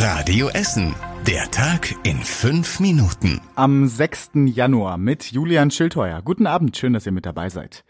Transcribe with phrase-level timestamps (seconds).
[0.00, 0.94] Radio Essen.
[1.26, 3.40] Der Tag in fünf Minuten.
[3.56, 4.30] Am 6.
[4.46, 6.22] Januar mit Julian Schildheuer.
[6.22, 7.84] Guten Abend, schön, dass ihr mit dabei seid.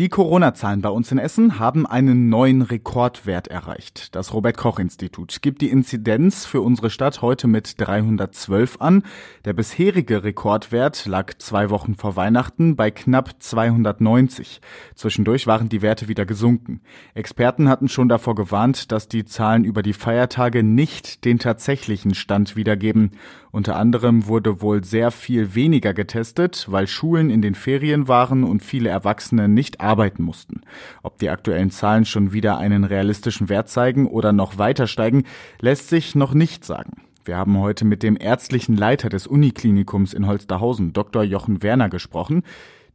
[0.00, 4.14] Die Corona-Zahlen bei uns in Essen haben einen neuen Rekordwert erreicht.
[4.14, 9.02] Das Robert-Koch-Institut gibt die Inzidenz für unsere Stadt heute mit 312 an.
[9.44, 14.62] Der bisherige Rekordwert lag zwei Wochen vor Weihnachten bei knapp 290.
[14.94, 16.80] Zwischendurch waren die Werte wieder gesunken.
[17.12, 22.56] Experten hatten schon davor gewarnt, dass die Zahlen über die Feiertage nicht den tatsächlichen Stand
[22.56, 23.10] wiedergeben.
[23.52, 28.62] Unter anderem wurde wohl sehr viel weniger getestet, weil Schulen in den Ferien waren und
[28.62, 29.80] viele Erwachsene nicht
[30.18, 30.62] mussten.
[31.02, 35.24] Ob die aktuellen Zahlen schon wieder einen realistischen Wert zeigen oder noch weiter steigen,
[35.60, 37.02] lässt sich noch nicht sagen.
[37.24, 41.22] Wir haben heute mit dem ärztlichen Leiter des Uniklinikums in Holsterhausen, Dr.
[41.22, 42.42] Jochen Werner, gesprochen.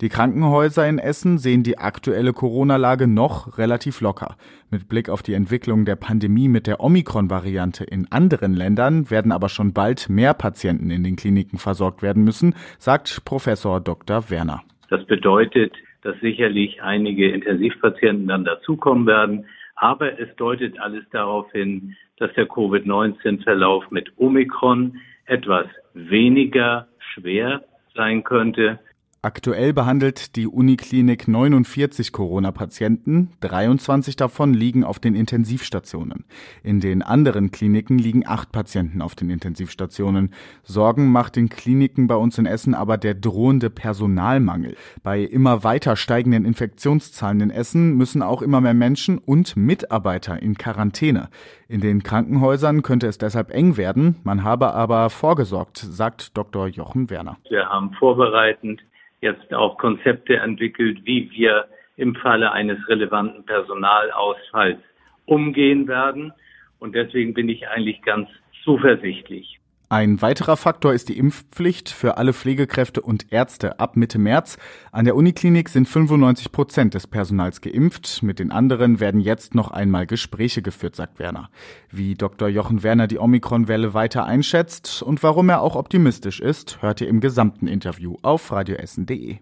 [0.02, 4.36] Die Krankenhäuser in Essen sehen die aktuelle Corona-Lage noch relativ locker.
[4.70, 9.48] Mit Blick auf die Entwicklung der Pandemie mit der Omikron-Variante in anderen Ländern werden aber
[9.48, 14.30] schon bald mehr Patienten in den Kliniken versorgt werden müssen, sagt Professor Dr.
[14.30, 14.64] Werner.
[14.90, 15.72] Das bedeutet,
[16.06, 19.48] dass sicherlich einige Intensivpatienten dann dazukommen werden.
[19.76, 27.64] Aber es deutet alles darauf hin, dass der Covid-19-Verlauf mit Omikron etwas weniger schwer
[27.96, 28.80] sein könnte
[29.26, 36.26] Aktuell behandelt die Uniklinik 49 Corona-Patienten, 23 davon liegen auf den Intensivstationen.
[36.62, 40.32] In den anderen Kliniken liegen acht Patienten auf den Intensivstationen.
[40.62, 44.76] Sorgen macht den Kliniken bei uns in Essen aber der drohende Personalmangel.
[45.02, 50.56] Bei immer weiter steigenden Infektionszahlen in Essen müssen auch immer mehr Menschen und Mitarbeiter in
[50.56, 51.30] Quarantäne.
[51.68, 54.18] In den Krankenhäusern könnte es deshalb eng werden.
[54.24, 56.68] Man habe aber vorgesorgt, sagt Dr.
[56.68, 57.38] Jochen Werner.
[57.50, 58.84] Wir haben vorbereitend
[59.22, 64.80] jetzt auch Konzepte entwickelt, wie wir im Falle eines relevanten Personalausfalls
[65.26, 66.34] umgehen werden.
[66.80, 68.30] Und deswegen bin ich eigentlich ganz
[68.64, 69.60] zuversichtlich.
[69.88, 74.58] Ein weiterer Faktor ist die Impfpflicht für alle Pflegekräfte und Ärzte ab Mitte März.
[74.92, 78.24] An der Uniklinik sind 95 Prozent des Personals geimpft.
[78.24, 81.50] Mit den anderen werden jetzt noch einmal Gespräche geführt, sagt Werner.
[81.92, 82.48] Wie Dr.
[82.48, 87.20] Jochen Werner die Omikron-Welle weiter einschätzt und warum er auch optimistisch ist, hört ihr im
[87.20, 89.38] gesamten Interview auf radioessen.de.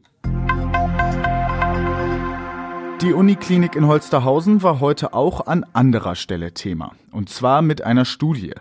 [3.03, 6.93] Die Uniklinik in Holsterhausen war heute auch an anderer Stelle Thema.
[7.11, 8.53] Und zwar mit einer Studie.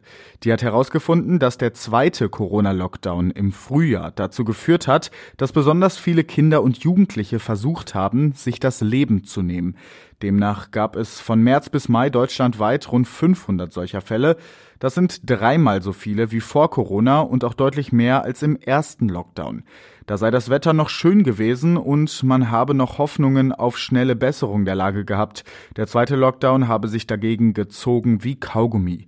[0.43, 6.25] Die hat herausgefunden, dass der zweite Corona-Lockdown im Frühjahr dazu geführt hat, dass besonders viele
[6.25, 9.77] Kinder und Jugendliche versucht haben, sich das Leben zu nehmen.
[10.23, 14.37] Demnach gab es von März bis Mai deutschlandweit rund 500 solcher Fälle.
[14.81, 19.09] Das sind dreimal so viele wie vor Corona und auch deutlich mehr als im ersten
[19.09, 19.63] Lockdown.
[20.13, 24.67] Da sei das Wetter noch schön gewesen und man habe noch Hoffnungen auf schnelle Besserung
[24.67, 25.43] der Lage gehabt.
[25.77, 29.07] Der zweite Lockdown habe sich dagegen gezogen wie Kaugummi.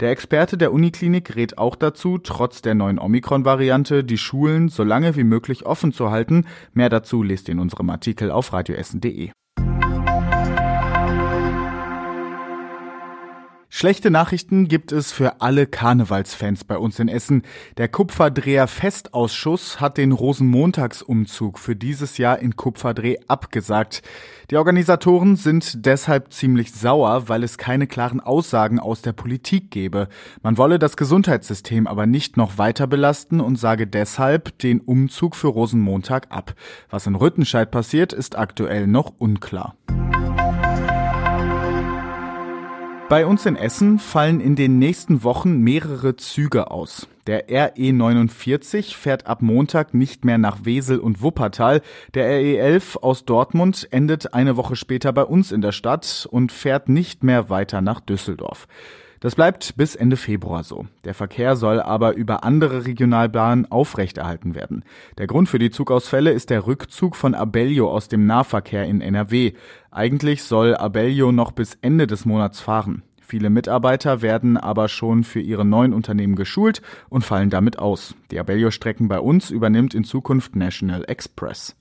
[0.00, 5.14] Der Experte der Uniklinik rät auch dazu, trotz der neuen Omikron-Variante die Schulen so lange
[5.14, 6.46] wie möglich offen zu halten.
[6.72, 9.32] Mehr dazu lest in unserem Artikel auf radioessen.de.
[13.78, 17.42] Schlechte Nachrichten gibt es für alle Karnevalsfans bei uns in Essen.
[17.76, 24.00] Der Kupferdreher Festausschuss hat den Rosenmontagsumzug für dieses Jahr in Kupferdreh abgesagt.
[24.50, 30.08] Die Organisatoren sind deshalb ziemlich sauer, weil es keine klaren Aussagen aus der Politik gebe.
[30.42, 35.48] Man wolle das Gesundheitssystem aber nicht noch weiter belasten und sage deshalb den Umzug für
[35.48, 36.54] Rosenmontag ab.
[36.88, 39.76] Was in Rüttenscheid passiert, ist aktuell noch unklar.
[43.08, 47.06] Bei uns in Essen fallen in den nächsten Wochen mehrere Züge aus.
[47.28, 51.82] Der RE 49 fährt ab Montag nicht mehr nach Wesel und Wuppertal.
[52.14, 56.50] Der RE 11 aus Dortmund endet eine Woche später bei uns in der Stadt und
[56.50, 58.66] fährt nicht mehr weiter nach Düsseldorf.
[59.26, 60.86] Das bleibt bis Ende Februar so.
[61.04, 64.84] Der Verkehr soll aber über andere Regionalbahnen aufrechterhalten werden.
[65.18, 69.54] Der Grund für die Zugausfälle ist der Rückzug von Abellio aus dem Nahverkehr in NRW.
[69.90, 73.02] Eigentlich soll Abellio noch bis Ende des Monats fahren.
[73.20, 78.14] Viele Mitarbeiter werden aber schon für ihre neuen Unternehmen geschult und fallen damit aus.
[78.30, 81.74] Die Abellio-Strecken bei uns übernimmt in Zukunft National Express.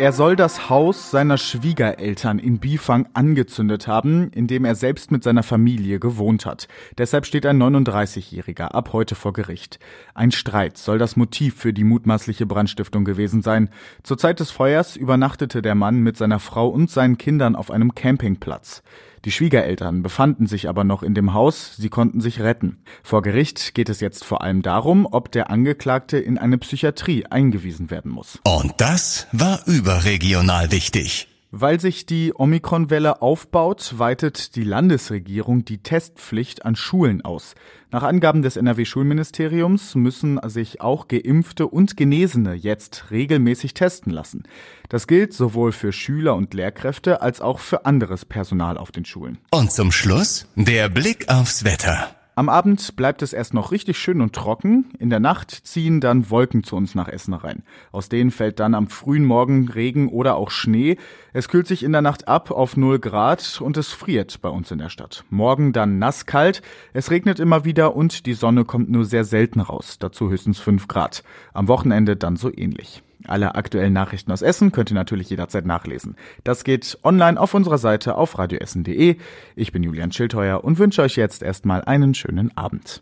[0.00, 5.22] Er soll das Haus seiner Schwiegereltern in Bifang angezündet haben, in dem er selbst mit
[5.22, 6.68] seiner Familie gewohnt hat.
[6.96, 9.78] Deshalb steht ein 39-Jähriger ab heute vor Gericht.
[10.14, 13.68] Ein Streit soll das Motiv für die mutmaßliche Brandstiftung gewesen sein.
[14.02, 17.94] Zur Zeit des Feuers übernachtete der Mann mit seiner Frau und seinen Kindern auf einem
[17.94, 18.82] Campingplatz.
[19.26, 22.78] Die Schwiegereltern befanden sich aber noch in dem Haus, sie konnten sich retten.
[23.02, 27.90] Vor Gericht geht es jetzt vor allem darum, ob der Angeklagte in eine Psychiatrie eingewiesen
[27.90, 28.38] werden muss.
[28.44, 31.26] Und das war überregional wichtig.
[31.50, 37.56] Weil sich die Omikron-Welle aufbaut, weitet die Landesregierung die Testpflicht an Schulen aus.
[37.90, 44.44] Nach Angaben des NRW-Schulministeriums müssen sich auch Geimpfte und Genesene jetzt regelmäßig testen lassen.
[44.88, 49.38] Das gilt sowohl für Schüler und Lehrkräfte als auch für anderes Personal auf den Schulen.
[49.50, 52.14] Und zum Schluss der Blick aufs Wetter.
[52.36, 54.86] Am Abend bleibt es erst noch richtig schön und trocken.
[54.98, 57.64] In der Nacht ziehen dann Wolken zu uns nach Essen rein.
[57.92, 60.96] Aus denen fällt dann am frühen Morgen Regen oder auch Schnee.
[61.32, 64.70] Es kühlt sich in der Nacht ab auf 0 Grad und es friert bei uns
[64.70, 65.24] in der Stadt.
[65.28, 66.62] Morgen dann nasskalt.
[66.92, 69.98] Es regnet immer wieder und die Sonne kommt nur sehr selten raus.
[69.98, 71.24] Dazu höchstens 5 Grad.
[71.52, 73.02] Am Wochenende dann so ähnlich.
[73.26, 76.16] Alle aktuellen Nachrichten aus Essen könnt ihr natürlich jederzeit nachlesen.
[76.42, 79.16] Das geht online auf unserer Seite auf radioessen.de.
[79.56, 82.98] Ich bin Julian Schildheuer und wünsche euch jetzt erstmal einen schönen Abend.